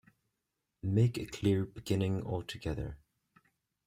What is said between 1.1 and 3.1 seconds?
a clear beginning altogether.